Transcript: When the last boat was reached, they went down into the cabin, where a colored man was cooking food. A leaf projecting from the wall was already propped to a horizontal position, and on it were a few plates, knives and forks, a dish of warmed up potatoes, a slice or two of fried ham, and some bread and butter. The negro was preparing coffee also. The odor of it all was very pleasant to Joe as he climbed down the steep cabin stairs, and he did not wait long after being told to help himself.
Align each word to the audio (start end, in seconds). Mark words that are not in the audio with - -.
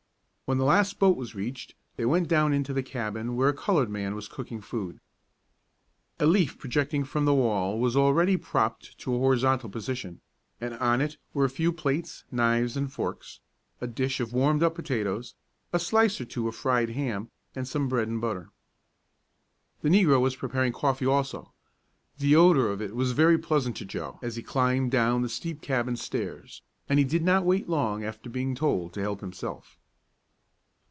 When 0.51 0.57
the 0.57 0.65
last 0.65 0.99
boat 0.99 1.15
was 1.15 1.33
reached, 1.33 1.75
they 1.95 2.03
went 2.03 2.27
down 2.27 2.51
into 2.51 2.73
the 2.73 2.83
cabin, 2.83 3.37
where 3.37 3.47
a 3.47 3.53
colored 3.53 3.89
man 3.89 4.15
was 4.15 4.27
cooking 4.27 4.59
food. 4.59 4.99
A 6.19 6.25
leaf 6.25 6.57
projecting 6.57 7.05
from 7.05 7.23
the 7.23 7.33
wall 7.33 7.79
was 7.79 7.95
already 7.95 8.35
propped 8.35 8.97
to 8.99 9.15
a 9.15 9.17
horizontal 9.17 9.69
position, 9.69 10.19
and 10.59 10.73
on 10.73 10.99
it 10.99 11.15
were 11.33 11.45
a 11.45 11.49
few 11.49 11.71
plates, 11.71 12.25
knives 12.33 12.75
and 12.75 12.91
forks, 12.91 13.39
a 13.79 13.87
dish 13.87 14.19
of 14.19 14.33
warmed 14.33 14.61
up 14.61 14.75
potatoes, 14.75 15.35
a 15.71 15.79
slice 15.79 16.19
or 16.19 16.25
two 16.25 16.49
of 16.49 16.55
fried 16.57 16.89
ham, 16.89 17.31
and 17.55 17.65
some 17.65 17.87
bread 17.87 18.09
and 18.09 18.19
butter. 18.19 18.49
The 19.81 19.87
negro 19.89 20.19
was 20.19 20.35
preparing 20.35 20.73
coffee 20.73 21.07
also. 21.07 21.53
The 22.17 22.35
odor 22.35 22.69
of 22.69 22.81
it 22.81 22.91
all 22.91 22.97
was 22.97 23.13
very 23.13 23.37
pleasant 23.37 23.77
to 23.77 23.85
Joe 23.85 24.19
as 24.21 24.35
he 24.35 24.43
climbed 24.43 24.91
down 24.91 25.21
the 25.21 25.29
steep 25.29 25.61
cabin 25.61 25.95
stairs, 25.95 26.61
and 26.89 26.99
he 26.99 27.05
did 27.05 27.23
not 27.23 27.45
wait 27.45 27.69
long 27.69 28.03
after 28.03 28.29
being 28.29 28.53
told 28.53 28.91
to 28.95 29.01
help 29.01 29.21
himself. 29.21 29.77